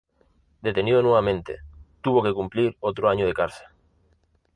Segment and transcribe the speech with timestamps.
[0.63, 1.59] Detenido nuevamente,
[2.01, 3.67] tuvo que cumplir otro año de cárcel.